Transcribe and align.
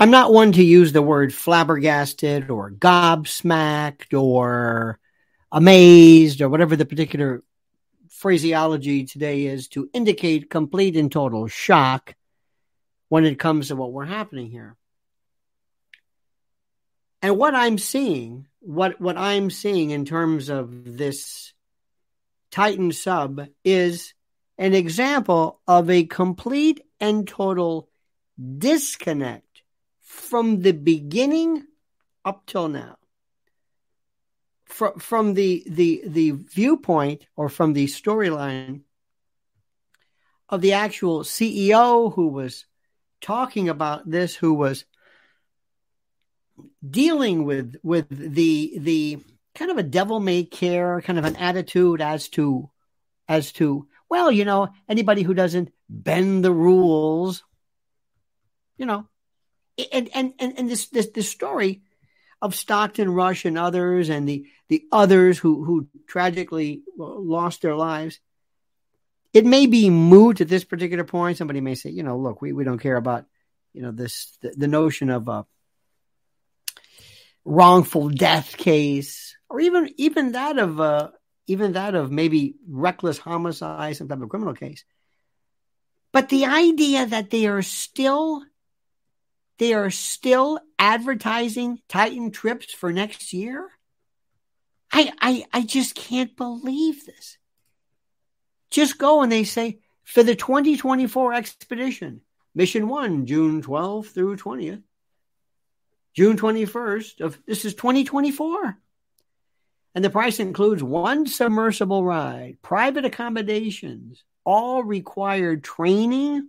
I'm 0.00 0.12
not 0.12 0.32
one 0.32 0.52
to 0.52 0.62
use 0.62 0.92
the 0.92 1.02
word 1.02 1.34
flabbergasted 1.34 2.50
or 2.50 2.70
gobsmacked 2.70 4.16
or 4.16 5.00
amazed 5.50 6.40
or 6.40 6.48
whatever 6.48 6.76
the 6.76 6.86
particular 6.86 7.42
phraseology 8.08 9.06
today 9.06 9.46
is 9.46 9.66
to 9.68 9.90
indicate 9.92 10.50
complete 10.50 10.96
and 10.96 11.10
total 11.10 11.48
shock 11.48 12.14
when 13.08 13.24
it 13.24 13.40
comes 13.40 13.68
to 13.68 13.76
what 13.76 13.90
we're 13.90 14.04
happening 14.04 14.48
here. 14.48 14.76
And 17.20 17.36
what 17.36 17.56
I'm 17.56 17.76
seeing, 17.76 18.46
what 18.60 19.00
what 19.00 19.18
I'm 19.18 19.50
seeing 19.50 19.90
in 19.90 20.04
terms 20.04 20.48
of 20.48 20.96
this 20.96 21.52
Titan 22.52 22.92
sub 22.92 23.48
is 23.64 24.14
an 24.58 24.74
example 24.74 25.60
of 25.66 25.90
a 25.90 26.04
complete 26.04 26.82
and 27.00 27.26
total 27.26 27.88
disconnect 28.58 29.47
from 30.08 30.62
the 30.62 30.72
beginning 30.72 31.66
up 32.24 32.46
till 32.46 32.68
now. 32.68 32.96
From, 34.64 34.98
from 34.98 35.34
the, 35.34 35.62
the, 35.66 36.02
the 36.06 36.30
viewpoint 36.30 37.26
or 37.36 37.50
from 37.50 37.74
the 37.74 37.86
storyline 37.86 38.82
of 40.48 40.62
the 40.62 40.72
actual 40.72 41.24
CEO 41.24 42.12
who 42.14 42.28
was 42.28 42.64
talking 43.20 43.68
about 43.68 44.10
this, 44.10 44.34
who 44.34 44.54
was 44.54 44.86
dealing 46.88 47.44
with 47.44 47.76
with 47.84 48.08
the 48.08 48.78
the 48.78 49.18
kind 49.54 49.70
of 49.70 49.78
a 49.78 49.82
devil 49.82 50.18
may 50.18 50.42
care 50.42 51.00
kind 51.02 51.18
of 51.18 51.24
an 51.24 51.36
attitude 51.36 52.00
as 52.00 52.28
to 52.28 52.68
as 53.28 53.52
to 53.52 53.86
well 54.08 54.32
you 54.32 54.44
know 54.44 54.68
anybody 54.88 55.22
who 55.22 55.34
doesn't 55.34 55.70
bend 55.88 56.44
the 56.44 56.50
rules 56.50 57.44
you 58.76 58.86
know 58.86 59.06
and 59.92 60.08
and 60.14 60.32
and, 60.38 60.58
and 60.58 60.70
this 60.70 60.86
this 60.88 61.28
story 61.28 61.82
of 62.40 62.54
Stockton 62.54 63.10
Rush 63.12 63.44
and 63.44 63.58
others 63.58 64.08
and 64.08 64.28
the 64.28 64.46
the 64.68 64.84
others 64.92 65.38
who 65.38 65.64
who 65.64 65.88
tragically 66.06 66.82
lost 66.96 67.62
their 67.62 67.74
lives 67.74 68.20
it 69.32 69.44
may 69.44 69.66
be 69.66 69.90
moot 69.90 70.40
at 70.40 70.48
this 70.48 70.64
particular 70.64 71.04
point 71.04 71.36
somebody 71.36 71.60
may 71.60 71.74
say 71.74 71.90
you 71.90 72.02
know 72.02 72.18
look 72.18 72.40
we, 72.40 72.52
we 72.52 72.64
don't 72.64 72.78
care 72.78 72.96
about 72.96 73.26
you 73.72 73.82
know 73.82 73.92
this 73.92 74.36
the, 74.40 74.54
the 74.56 74.68
notion 74.68 75.10
of 75.10 75.28
a 75.28 75.46
wrongful 77.48 78.10
death 78.10 78.56
case, 78.56 79.36
or 79.48 79.60
even 79.60 79.90
even 79.96 80.32
that 80.32 80.58
of 80.58 80.80
uh, 80.80 81.08
even 81.46 81.72
that 81.72 81.94
of 81.94 82.12
maybe 82.12 82.54
reckless 82.68 83.18
homicide, 83.18 83.96
some 83.96 84.08
type 84.08 84.20
of 84.20 84.28
criminal 84.28 84.54
case. 84.54 84.84
But 86.12 86.28
the 86.28 86.46
idea 86.46 87.06
that 87.06 87.30
they 87.30 87.46
are 87.46 87.62
still 87.62 88.42
they 89.58 89.74
are 89.74 89.90
still 89.90 90.60
advertising 90.78 91.80
Titan 91.88 92.30
trips 92.30 92.72
for 92.72 92.92
next 92.92 93.32
year. 93.32 93.68
I 94.92 95.12
I 95.20 95.44
I 95.52 95.62
just 95.62 95.94
can't 95.94 96.36
believe 96.36 97.04
this. 97.04 97.38
Just 98.70 98.98
go 98.98 99.22
and 99.22 99.30
they 99.30 99.44
say 99.44 99.80
for 100.04 100.22
the 100.22 100.34
2024 100.34 101.34
expedition, 101.34 102.22
mission 102.54 102.88
1, 102.88 103.26
June 103.26 103.62
12th 103.62 104.06
through 104.06 104.36
20th. 104.36 104.82
June 106.14 106.36
21st 106.36 107.20
of 107.20 107.38
this 107.46 107.64
is 107.64 107.74
2024. 107.74 108.78
And 109.94 110.04
the 110.04 110.10
price 110.10 110.38
includes 110.38 110.82
one 110.82 111.26
submersible 111.26 112.04
ride, 112.04 112.58
private 112.62 113.04
accommodations, 113.04 114.22
all 114.44 114.82
required 114.82 115.64
training, 115.64 116.48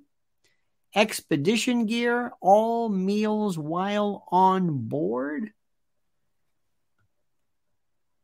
expedition 0.96 1.86
gear, 1.86 2.32
all 2.42 2.90
meals 2.90 3.58
while 3.58 4.26
on 4.32 4.88
board. 4.88 5.52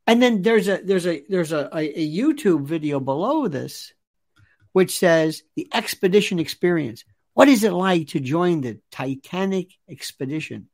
And 0.07 0.21
then 0.21 0.41
there's 0.41 0.67
a 0.67 0.77
there's 0.77 1.07
a 1.07 1.23
there's 1.27 1.51
a, 1.51 1.69
a, 1.73 1.99
a 1.99 2.09
YouTube 2.09 2.63
video 2.65 2.99
below 2.99 3.47
this 3.47 3.93
which 4.71 4.97
says 4.97 5.41
the 5.55 5.69
expedition 5.73 6.37
experience. 6.37 7.05
What 7.33 7.47
is 7.47 7.63
it 7.63 7.71
like 7.71 8.09
to 8.09 8.19
join 8.19 8.61
the 8.61 8.79
Titanic 8.91 9.71
expedition? 9.89 10.69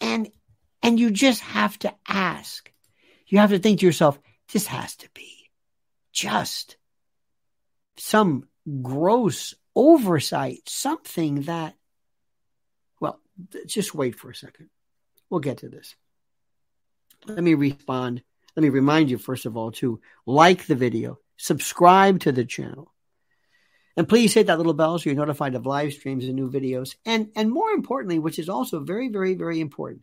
and 0.00 0.30
and 0.82 0.98
you 0.98 1.10
just 1.10 1.40
have 1.40 1.78
to 1.80 1.94
ask. 2.08 2.70
You 3.26 3.38
have 3.38 3.50
to 3.50 3.58
think 3.58 3.80
to 3.80 3.86
yourself, 3.86 4.18
this 4.52 4.66
has 4.66 4.96
to 4.96 5.08
be 5.14 5.50
just 6.12 6.76
some 7.96 8.48
gross 8.80 9.54
oversight, 9.74 10.60
something 10.66 11.42
that, 11.42 11.74
well, 13.00 13.20
just 13.66 13.94
wait 13.94 14.16
for 14.16 14.30
a 14.30 14.34
second. 14.34 14.68
We'll 15.30 15.40
get 15.40 15.58
to 15.58 15.68
this. 15.68 15.94
Let 17.26 17.42
me 17.42 17.54
respond. 17.54 18.22
Let 18.56 18.62
me 18.62 18.68
remind 18.68 19.10
you, 19.10 19.18
first 19.18 19.46
of 19.46 19.56
all, 19.56 19.72
to 19.72 20.00
like 20.26 20.66
the 20.66 20.74
video, 20.74 21.18
subscribe 21.36 22.20
to 22.20 22.32
the 22.32 22.44
channel, 22.44 22.92
and 23.96 24.08
please 24.08 24.34
hit 24.34 24.46
that 24.46 24.58
little 24.58 24.74
bell 24.74 24.98
so 24.98 25.08
you're 25.08 25.18
notified 25.18 25.54
of 25.54 25.66
live 25.66 25.92
streams 25.92 26.24
and 26.24 26.34
new 26.34 26.50
videos. 26.50 26.94
And, 27.04 27.30
and 27.36 27.50
more 27.50 27.70
importantly, 27.70 28.18
which 28.18 28.38
is 28.38 28.48
also 28.48 28.80
very, 28.80 29.08
very, 29.08 29.34
very 29.34 29.60
important, 29.60 30.02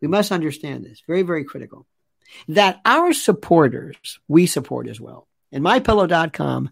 we 0.00 0.08
must 0.08 0.32
understand 0.32 0.84
this, 0.84 1.02
very, 1.06 1.22
very 1.22 1.44
critical, 1.44 1.86
that 2.48 2.80
our 2.84 3.12
supporters, 3.12 4.18
we 4.28 4.46
support 4.46 4.88
as 4.88 5.00
well. 5.00 5.26
And 5.52 5.64
mypillow.com 5.64 6.70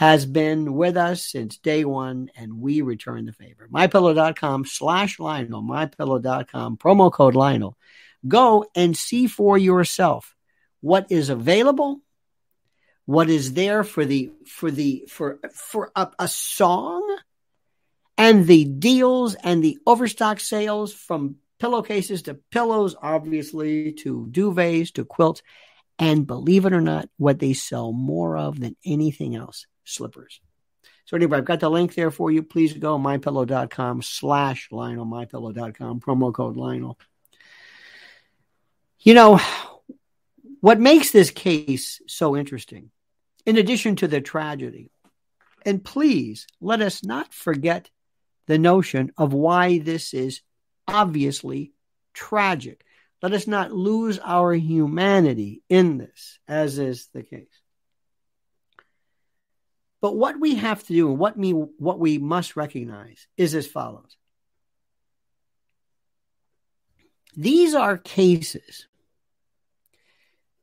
has 0.00 0.24
been 0.24 0.72
with 0.72 0.96
us 0.96 1.26
since 1.26 1.58
day 1.58 1.84
one, 1.84 2.30
and 2.34 2.58
we 2.58 2.80
return 2.80 3.26
the 3.26 3.34
favor. 3.34 3.68
MyPillow.com 3.70 4.64
slash 4.64 5.20
Lionel, 5.20 5.62
MyPillow.com, 5.62 6.78
promo 6.78 7.12
code 7.12 7.34
Lionel. 7.34 7.76
Go 8.26 8.64
and 8.74 8.96
see 8.96 9.26
for 9.26 9.58
yourself 9.58 10.34
what 10.80 11.12
is 11.12 11.28
available 11.28 12.00
what 13.04 13.28
is 13.28 13.52
there 13.52 13.84
for 13.84 14.06
the 14.06 14.30
for 14.46 14.70
the 14.70 15.04
for 15.06 15.38
for 15.52 15.92
a, 15.94 16.08
a 16.18 16.28
song 16.28 17.18
and 18.16 18.46
the 18.46 18.64
deals 18.64 19.34
and 19.34 19.62
the 19.62 19.76
overstock 19.86 20.40
sales 20.40 20.94
from 20.94 21.36
pillowcases 21.58 22.22
to 22.22 22.38
pillows 22.50 22.96
obviously 23.02 23.92
to 23.92 24.28
duvets 24.30 24.92
to 24.94 25.04
quilts 25.04 25.42
and 25.98 26.26
believe 26.26 26.64
it 26.64 26.72
or 26.72 26.80
not 26.80 27.06
what 27.18 27.38
they 27.38 27.52
sell 27.52 27.92
more 27.92 28.38
of 28.38 28.58
than 28.58 28.74
anything 28.86 29.36
else 29.36 29.66
slippers 29.84 30.40
so 31.04 31.16
anyway 31.16 31.38
i've 31.38 31.44
got 31.44 31.60
the 31.60 31.70
link 31.70 31.94
there 31.94 32.10
for 32.10 32.30
you 32.30 32.42
please 32.42 32.72
go 32.72 32.98
mypillow.com 32.98 34.02
slash 34.02 34.68
lionel 34.70 35.06
mypillow.com 35.06 36.00
promo 36.00 36.32
code 36.32 36.56
lionel 36.56 36.98
you 39.00 39.14
know 39.14 39.40
what 40.60 40.78
makes 40.78 41.10
this 41.10 41.30
case 41.30 42.00
so 42.06 42.36
interesting 42.36 42.90
in 43.46 43.56
addition 43.56 43.96
to 43.96 44.08
the 44.08 44.20
tragedy. 44.20 44.90
And 45.64 45.84
please 45.84 46.46
let 46.60 46.80
us 46.80 47.04
not 47.04 47.32
forget 47.32 47.90
the 48.46 48.58
notion 48.58 49.12
of 49.16 49.32
why 49.32 49.78
this 49.78 50.14
is 50.14 50.40
obviously 50.88 51.72
tragic. 52.14 52.84
Let 53.22 53.32
us 53.32 53.46
not 53.46 53.72
lose 53.72 54.18
our 54.18 54.54
humanity 54.54 55.62
in 55.68 55.98
this, 55.98 56.38
as 56.48 56.78
is 56.78 57.08
the 57.12 57.22
case. 57.22 57.48
But 60.00 60.16
what 60.16 60.40
we 60.40 60.56
have 60.56 60.82
to 60.86 60.92
do 60.92 61.10
and 61.10 61.18
what, 61.18 61.36
me, 61.36 61.52
what 61.52 61.98
we 61.98 62.18
must 62.18 62.56
recognize 62.56 63.26
is 63.36 63.54
as 63.54 63.66
follows. 63.66 64.16
These 67.36 67.74
are 67.74 67.96
cases 67.96 68.86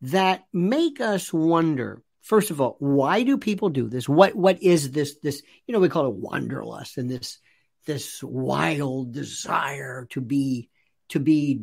that 0.02 0.46
make 0.54 1.00
us 1.00 1.32
wonder 1.32 2.04
first 2.28 2.52
of 2.52 2.60
all, 2.60 2.76
why 2.80 3.24
do 3.24 3.38
people 3.38 3.70
do 3.70 3.88
this? 3.88 4.08
What 4.08 4.36
what 4.36 4.62
is 4.62 4.92
this 4.92 5.18
this 5.24 5.42
you 5.66 5.74
know 5.74 5.80
we 5.80 5.90
call 5.90 6.08
it 6.08 6.16
wanderlust 6.16 6.98
and 6.98 7.10
this 7.10 7.40
this 7.86 8.22
wild 8.22 9.14
desire 9.14 10.08
to 10.10 10.20
be 10.20 10.70
to 11.10 11.20
be 11.22 11.62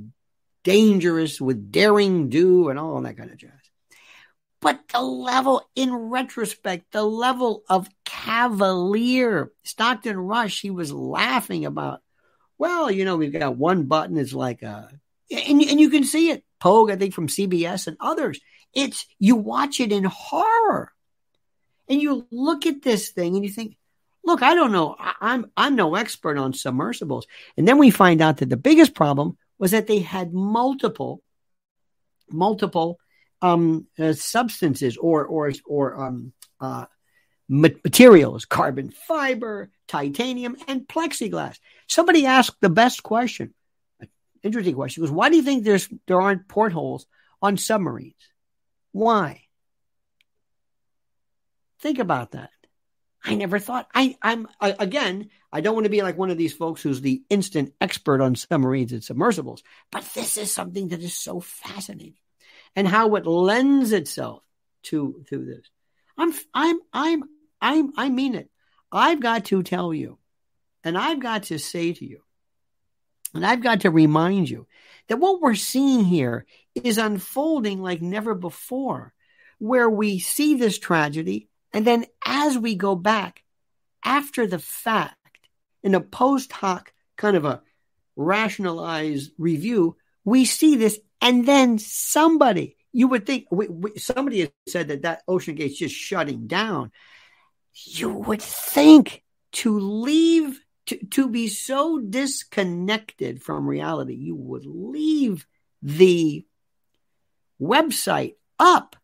dangerous 0.62 1.38
with 1.38 1.70
daring 1.70 2.30
do 2.30 2.70
and 2.70 2.78
all 2.78 3.00
that 3.02 3.18
kind 3.18 3.30
of 3.30 3.36
jazz. 3.36 3.63
But 4.64 4.88
the 4.88 5.02
level 5.02 5.68
in 5.76 5.94
retrospect, 5.94 6.90
the 6.90 7.02
level 7.02 7.64
of 7.68 7.86
cavalier 8.06 9.52
Stockton 9.62 10.18
Rush, 10.18 10.62
he 10.62 10.70
was 10.70 10.90
laughing 10.90 11.66
about. 11.66 12.00
Well, 12.56 12.90
you 12.90 13.04
know, 13.04 13.18
we've 13.18 13.30
got 13.30 13.58
one 13.58 13.82
button. 13.82 14.16
It's 14.16 14.32
like 14.32 14.62
a, 14.62 14.88
and, 15.30 15.60
and 15.60 15.78
you 15.78 15.90
can 15.90 16.02
see 16.02 16.30
it. 16.30 16.44
Pogue, 16.60 16.90
I 16.90 16.96
think, 16.96 17.12
from 17.12 17.28
CBS 17.28 17.88
and 17.88 17.98
others. 18.00 18.40
It's 18.72 19.04
you 19.18 19.36
watch 19.36 19.80
it 19.80 19.92
in 19.92 20.04
horror, 20.04 20.90
and 21.86 22.00
you 22.00 22.26
look 22.30 22.64
at 22.64 22.80
this 22.80 23.10
thing 23.10 23.36
and 23.36 23.44
you 23.44 23.50
think, 23.50 23.76
"Look, 24.24 24.42
I 24.42 24.54
don't 24.54 24.72
know. 24.72 24.96
I, 24.98 25.12
I'm 25.20 25.52
I'm 25.58 25.76
no 25.76 25.94
expert 25.94 26.38
on 26.38 26.54
submersibles." 26.54 27.26
And 27.58 27.68
then 27.68 27.76
we 27.76 27.90
find 27.90 28.22
out 28.22 28.38
that 28.38 28.48
the 28.48 28.56
biggest 28.56 28.94
problem 28.94 29.36
was 29.58 29.72
that 29.72 29.88
they 29.88 29.98
had 29.98 30.32
multiple, 30.32 31.22
multiple 32.30 32.98
um, 33.44 33.86
uh, 33.98 34.14
substances 34.14 34.96
or 34.96 35.26
or 35.26 35.52
or 35.66 36.02
um, 36.02 36.32
uh, 36.60 36.86
materials, 37.48 38.46
carbon 38.46 38.90
fiber, 38.90 39.70
titanium, 39.86 40.56
and 40.66 40.88
plexiglass. 40.88 41.58
Somebody 41.86 42.24
asked 42.24 42.56
the 42.62 42.70
best 42.70 43.02
question, 43.02 43.52
interesting 44.42 44.74
question, 44.74 45.02
was 45.02 45.10
why 45.10 45.28
do 45.28 45.36
you 45.36 45.42
think 45.42 45.62
there's 45.62 45.88
there 46.06 46.20
aren't 46.20 46.48
portholes 46.48 47.06
on 47.42 47.58
submarines? 47.58 48.14
Why? 48.92 49.42
Think 51.80 51.98
about 51.98 52.30
that. 52.30 52.50
I 53.22 53.34
never 53.34 53.58
thought. 53.58 53.88
I, 53.94 54.16
I'm 54.22 54.48
I, 54.58 54.74
again. 54.78 55.28
I 55.52 55.60
don't 55.60 55.74
want 55.74 55.84
to 55.84 55.90
be 55.90 56.02
like 56.02 56.18
one 56.18 56.30
of 56.30 56.38
these 56.38 56.52
folks 56.52 56.82
who's 56.82 57.00
the 57.00 57.22
instant 57.30 57.74
expert 57.80 58.20
on 58.20 58.34
submarines 58.36 58.92
and 58.92 59.04
submersibles, 59.04 59.62
but 59.92 60.02
this 60.14 60.36
is 60.36 60.50
something 60.50 60.88
that 60.88 61.00
is 61.00 61.16
so 61.16 61.40
fascinating, 61.40 62.16
and 62.76 62.86
how 62.86 63.14
it 63.16 63.26
lends 63.26 63.92
itself 63.92 64.42
to 64.84 65.24
to 65.28 65.44
this. 65.44 65.66
I'm 66.16 66.32
I'm 66.52 66.78
I'm 66.92 67.24
I'm 67.60 67.92
I 67.96 68.08
mean 68.08 68.34
it. 68.34 68.50
I've 68.92 69.20
got 69.20 69.46
to 69.46 69.62
tell 69.62 69.92
you, 69.92 70.18
and 70.84 70.96
I've 70.96 71.20
got 71.20 71.44
to 71.44 71.58
say 71.58 71.92
to 71.92 72.04
you, 72.04 72.20
and 73.34 73.44
I've 73.44 73.62
got 73.62 73.80
to 73.80 73.90
remind 73.90 74.48
you 74.48 74.66
that 75.08 75.18
what 75.18 75.40
we're 75.40 75.54
seeing 75.54 76.04
here 76.04 76.46
is 76.74 76.98
unfolding 76.98 77.82
like 77.82 78.02
never 78.02 78.34
before, 78.34 79.12
where 79.58 79.90
we 79.90 80.18
see 80.18 80.54
this 80.54 80.78
tragedy 80.78 81.48
and 81.74 81.84
then 81.84 82.06
as 82.24 82.56
we 82.56 82.76
go 82.76 82.94
back 82.94 83.42
after 84.04 84.46
the 84.46 84.60
fact, 84.60 85.18
in 85.82 85.94
a 85.94 86.00
post 86.00 86.52
hoc 86.52 86.92
kind 87.16 87.36
of 87.36 87.44
a 87.44 87.62
rationalized 88.16 89.32
review, 89.36 89.96
we 90.24 90.44
see 90.44 90.76
this. 90.76 90.98
And 91.24 91.46
then 91.46 91.78
somebody, 91.78 92.76
you 92.92 93.08
would 93.08 93.24
think, 93.24 93.46
we, 93.50 93.66
we, 93.66 93.96
somebody 93.96 94.40
has 94.40 94.50
said 94.68 94.88
that 94.88 95.02
that 95.02 95.26
OceanGate's 95.26 95.78
just 95.78 95.94
shutting 95.94 96.46
down. 96.46 96.92
You 97.72 98.10
would 98.10 98.42
think 98.42 99.24
to 99.52 99.78
leave, 99.78 100.60
to, 100.86 100.98
to 101.06 101.28
be 101.30 101.48
so 101.48 101.98
disconnected 101.98 103.42
from 103.42 103.66
reality, 103.66 104.14
you 104.14 104.36
would 104.36 104.66
leave 104.66 105.46
the 105.80 106.44
website 107.58 108.34
up 108.58 108.94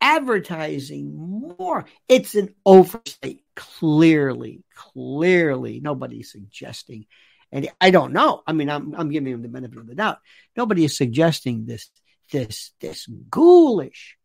advertising 0.00 1.14
more. 1.16 1.86
It's 2.08 2.34
an 2.34 2.54
oversight. 2.66 3.44
Clearly, 3.54 4.64
clearly, 4.74 5.80
nobody's 5.80 6.32
suggesting. 6.32 7.06
And 7.50 7.68
I 7.80 7.90
don't 7.90 8.12
know. 8.12 8.42
I 8.46 8.52
mean, 8.52 8.68
I'm, 8.68 8.94
I'm 8.94 9.10
giving 9.10 9.32
him 9.32 9.42
the 9.42 9.48
benefit 9.48 9.78
of 9.78 9.86
the 9.86 9.94
doubt. 9.94 10.18
Nobody 10.56 10.84
is 10.84 10.96
suggesting 10.96 11.64
this, 11.64 11.90
this, 12.30 12.72
this 12.80 13.08
ghoulish 13.30 14.18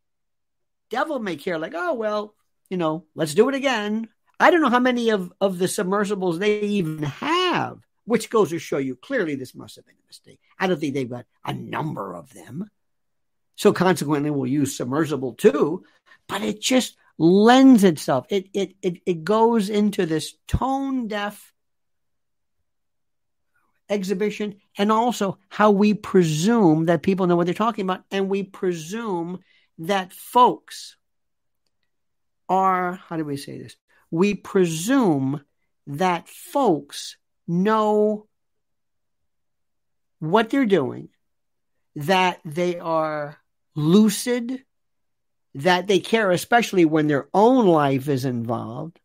devil 0.89 1.19
may 1.19 1.37
care, 1.37 1.57
like, 1.57 1.73
oh, 1.75 1.93
well, 1.93 2.35
you 2.69 2.77
know, 2.77 3.05
let's 3.15 3.33
do 3.33 3.49
it 3.49 3.55
again. 3.55 4.09
I 4.39 4.51
don't 4.51 4.61
know 4.61 4.69
how 4.69 4.79
many 4.79 5.09
of, 5.11 5.31
of 5.39 5.57
the 5.57 5.67
submersibles 5.67 6.39
they 6.39 6.59
even 6.61 7.03
have, 7.03 7.79
which 8.05 8.29
goes 8.29 8.49
to 8.49 8.59
show 8.59 8.77
you 8.77 8.95
clearly 8.95 9.35
this 9.35 9.55
must 9.55 9.77
have 9.77 9.85
been 9.85 9.95
a 9.95 10.07
mistake. 10.07 10.39
I 10.59 10.67
don't 10.67 10.79
think 10.79 10.93
they've 10.93 11.09
got 11.09 11.25
a 11.45 11.53
number 11.53 12.13
of 12.13 12.33
them. 12.33 12.69
So 13.55 13.71
consequently, 13.71 14.31
we'll 14.31 14.47
use 14.47 14.75
submersible 14.75 15.33
too, 15.33 15.85
but 16.27 16.41
it 16.41 16.59
just 16.59 16.97
lends 17.17 17.83
itself. 17.83 18.25
It 18.29 18.49
it 18.53 18.75
it, 18.81 19.01
it 19.05 19.23
goes 19.23 19.69
into 19.69 20.05
this 20.07 20.33
tone 20.47 21.07
deaf 21.07 21.52
exhibition 23.89 24.55
and 24.77 24.91
also 24.91 25.37
how 25.49 25.71
we 25.71 25.93
presume 25.93 26.85
that 26.85 27.03
people 27.03 27.27
know 27.27 27.35
what 27.35 27.45
they're 27.45 27.53
talking 27.53 27.85
about 27.85 28.03
and 28.11 28.29
we 28.29 28.43
presume 28.43 29.39
that 29.77 30.13
folks 30.13 30.95
are 32.47 32.93
how 33.07 33.17
do 33.17 33.25
we 33.25 33.37
say 33.37 33.57
this 33.57 33.75
we 34.09 34.33
presume 34.33 35.41
that 35.87 36.27
folks 36.29 37.17
know 37.47 38.27
what 40.19 40.49
they're 40.49 40.65
doing 40.65 41.09
that 41.95 42.39
they 42.45 42.79
are 42.79 43.37
lucid, 43.75 44.63
that 45.55 45.87
they 45.87 45.99
care, 45.99 46.31
especially 46.31 46.85
when 46.85 47.07
their 47.07 47.27
own 47.33 47.67
life 47.67 48.07
is 48.07 48.25
involved. 48.25 48.99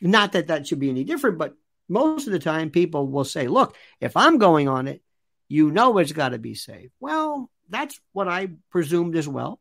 Not 0.00 0.32
that 0.32 0.46
that 0.46 0.66
should 0.66 0.78
be 0.78 0.90
any 0.90 1.04
different, 1.04 1.38
but 1.38 1.54
most 1.90 2.26
of 2.26 2.32
the 2.32 2.38
time 2.38 2.70
people 2.70 3.06
will 3.08 3.24
say, 3.24 3.48
look, 3.48 3.76
if 4.00 4.16
I'm 4.16 4.38
going 4.38 4.68
on 4.68 4.88
it, 4.88 5.02
you 5.48 5.70
know 5.70 5.98
it's 5.98 6.12
got 6.12 6.30
to 6.30 6.38
be 6.38 6.54
safe. 6.54 6.90
Well, 7.00 7.50
that's 7.68 8.00
what 8.12 8.28
I 8.28 8.50
presumed 8.70 9.16
as 9.16 9.28
well. 9.28 9.60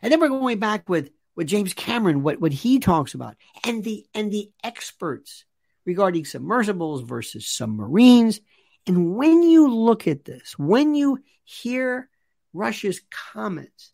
And 0.00 0.12
then 0.12 0.20
we're 0.20 0.28
going 0.28 0.58
back 0.58 0.88
with, 0.88 1.10
with 1.36 1.48
James 1.48 1.74
Cameron, 1.74 2.22
what, 2.22 2.40
what 2.40 2.52
he 2.52 2.78
talks 2.78 3.14
about, 3.14 3.36
and 3.66 3.82
the 3.84 4.06
and 4.14 4.30
the 4.30 4.50
experts 4.62 5.44
regarding 5.84 6.24
submersibles 6.24 7.02
versus 7.02 7.46
submarines. 7.46 8.40
And 8.86 9.16
when 9.16 9.42
you 9.42 9.68
look 9.74 10.06
at 10.06 10.24
this, 10.24 10.58
when 10.58 10.94
you 10.94 11.18
hear 11.44 12.08
Rush's 12.52 13.02
comments 13.10 13.92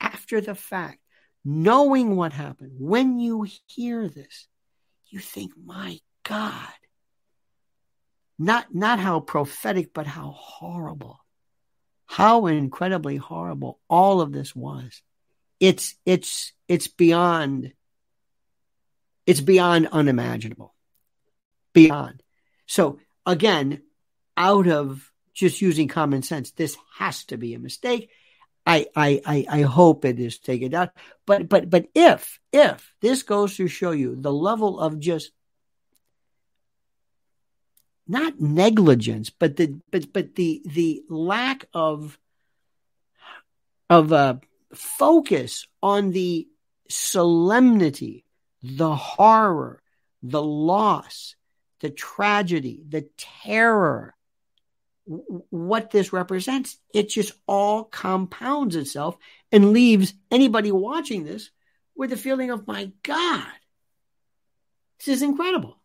after 0.00 0.40
the 0.40 0.54
fact, 0.54 0.98
knowing 1.44 2.16
what 2.16 2.32
happened, 2.32 2.72
when 2.78 3.18
you 3.18 3.46
hear 3.66 4.08
this, 4.08 4.48
you 5.06 5.20
think, 5.20 5.52
my 5.62 6.00
God, 6.24 6.68
not, 8.38 8.74
not 8.74 8.98
how 8.98 9.20
prophetic, 9.20 9.92
but 9.94 10.06
how 10.06 10.30
horrible, 10.36 11.20
how 12.06 12.46
incredibly 12.46 13.16
horrible 13.16 13.78
all 13.88 14.20
of 14.20 14.32
this 14.32 14.54
was. 14.54 15.02
It's, 15.60 15.94
it's, 16.04 16.52
it's 16.66 16.88
beyond, 16.88 17.72
it's 19.26 19.40
beyond 19.40 19.88
unimaginable. 19.92 20.74
Beyond. 21.72 22.22
So 22.66 22.98
again, 23.24 23.82
out 24.36 24.66
of 24.68 25.10
just 25.34 25.60
using 25.60 25.88
common 25.88 26.22
sense. 26.22 26.52
This 26.52 26.76
has 26.96 27.24
to 27.24 27.36
be 27.36 27.54
a 27.54 27.58
mistake. 27.58 28.10
I, 28.66 28.86
I, 28.96 29.44
I, 29.50 29.60
hope 29.62 30.06
it 30.06 30.18
is 30.18 30.38
taken 30.38 30.74
out. 30.74 30.90
But, 31.26 31.50
but, 31.50 31.68
but 31.68 31.88
if, 31.94 32.40
if 32.50 32.94
this 33.02 33.22
goes 33.22 33.56
to 33.56 33.68
show 33.68 33.90
you 33.90 34.16
the 34.16 34.32
level 34.32 34.80
of 34.80 34.98
just 34.98 35.32
not 38.06 38.40
negligence, 38.40 39.30
but 39.30 39.56
the, 39.56 39.80
but, 39.90 40.12
but 40.12 40.34
the, 40.34 40.62
the 40.66 41.02
lack 41.08 41.66
of, 41.72 42.18
of, 43.88 44.12
uh, 44.12 44.36
focus 44.74 45.66
on 45.82 46.10
the 46.10 46.48
solemnity, 46.88 48.24
the 48.62 48.94
horror, 48.94 49.82
the 50.22 50.42
loss, 50.42 51.36
the 51.80 51.90
tragedy, 51.90 52.82
the 52.88 53.08
terror, 53.16 54.14
what 55.06 55.90
this 55.90 56.12
represents. 56.12 56.78
It 56.92 57.10
just 57.10 57.32
all 57.46 57.84
compounds 57.84 58.74
itself 58.76 59.16
and 59.52 59.72
leaves 59.72 60.14
anybody 60.30 60.72
watching 60.72 61.24
this 61.24 61.50
with 61.94 62.12
a 62.12 62.16
feeling 62.16 62.50
of, 62.50 62.66
my 62.66 62.90
God, 63.02 63.46
this 64.98 65.08
is 65.08 65.22
incredible. 65.22 65.78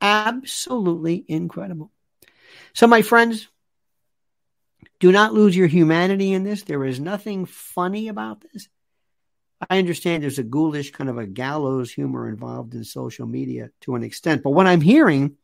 Absolutely 0.00 1.24
incredible. 1.28 1.90
So, 2.72 2.86
my 2.86 3.02
friends, 3.02 3.48
do 4.98 5.12
not 5.12 5.34
lose 5.34 5.56
your 5.56 5.66
humanity 5.66 6.32
in 6.32 6.44
this. 6.44 6.62
There 6.62 6.84
is 6.84 7.00
nothing 7.00 7.46
funny 7.46 8.08
about 8.08 8.42
this. 8.52 8.68
I 9.68 9.78
understand 9.78 10.22
there's 10.22 10.38
a 10.38 10.42
ghoulish 10.42 10.92
kind 10.92 11.10
of 11.10 11.18
a 11.18 11.26
gallows 11.26 11.90
humor 11.92 12.28
involved 12.28 12.74
in 12.74 12.84
social 12.84 13.26
media 13.26 13.70
to 13.82 13.94
an 13.94 14.02
extent, 14.02 14.42
but 14.42 14.50
what 14.50 14.66
I'm 14.66 14.80
hearing 14.80 15.36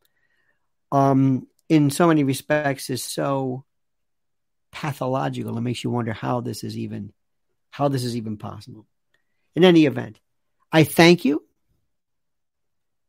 um, 0.91 1.47
in 1.69 1.91
so 1.91 2.07
many 2.07 2.25
respects 2.25 2.89
is 2.89 3.05
so 3.05 3.65
pathological. 4.73 5.57
It 5.59 5.63
makes 5.63 5.85
you 5.85 5.91
wonder 5.91 6.13
how 6.13 6.41
this 6.41 6.65
is 6.65 6.79
even 6.79 7.13
how 7.71 7.89
this 7.89 8.05
is 8.05 8.17
even 8.17 8.39
possible. 8.39 8.87
In 9.55 9.65
any 9.65 9.85
event, 9.85 10.19
I 10.73 10.85
thank 10.85 11.25
you. 11.25 11.46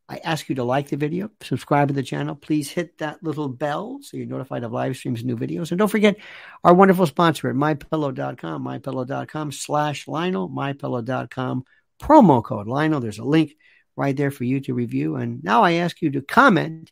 I 0.09 0.17
ask 0.23 0.47
you 0.47 0.55
to 0.55 0.63
like 0.63 0.87
the 0.87 0.95
video, 0.95 1.29
subscribe 1.41 1.89
to 1.89 1.93
the 1.93 2.03
channel. 2.03 2.33
Please 2.33 2.71
hit 2.71 2.97
that 2.99 3.21
little 3.21 3.49
bell 3.49 3.99
so 4.01 4.15
you're 4.15 4.25
notified 4.25 4.63
of 4.63 4.71
live 4.71 4.95
streams 4.95 5.19
and 5.19 5.27
new 5.27 5.35
videos. 5.35 5.71
And 5.71 5.77
don't 5.77 5.89
forget 5.89 6.15
our 6.63 6.73
wonderful 6.73 7.05
sponsor 7.07 7.49
at 7.49 7.55
mypillow.com, 7.55 8.63
mypillow.com 8.63 9.51
slash 9.51 10.07
Lionel, 10.07 10.49
mypillow.com 10.49 11.65
promo 11.99 12.43
code 12.43 12.67
Lionel. 12.67 13.01
There's 13.01 13.19
a 13.19 13.25
link 13.25 13.55
right 13.97 14.15
there 14.15 14.31
for 14.31 14.45
you 14.45 14.61
to 14.61 14.73
review. 14.73 15.17
And 15.17 15.43
now 15.43 15.63
I 15.63 15.73
ask 15.73 16.01
you 16.01 16.11
to 16.11 16.21
comment 16.21 16.91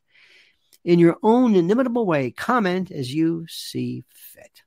in 0.84 1.00
your 1.00 1.18
own 1.24 1.56
inimitable 1.56 2.06
way. 2.06 2.32
Comment 2.32 2.92
as 2.92 3.14
you 3.14 3.46
see 3.48 4.04
fit. 4.10 4.65